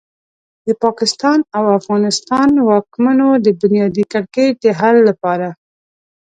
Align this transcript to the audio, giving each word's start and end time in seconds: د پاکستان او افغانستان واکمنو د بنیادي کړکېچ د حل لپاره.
د 0.65 0.67
پاکستان 0.83 1.39
او 1.57 1.63
افغانستان 1.79 2.49
واکمنو 2.69 3.29
د 3.45 3.47
بنیادي 3.61 4.03
کړکېچ 4.11 4.53
د 4.63 4.65
حل 4.79 4.97
لپاره. 5.09 5.47